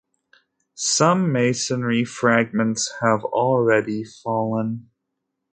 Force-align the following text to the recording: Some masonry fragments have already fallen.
Some 0.73 1.31
masonry 1.31 2.05
fragments 2.05 2.91
have 3.03 3.23
already 3.23 4.03
fallen. 4.03 4.89